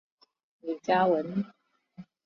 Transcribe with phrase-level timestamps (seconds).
[0.61, 1.45] 李嘉文。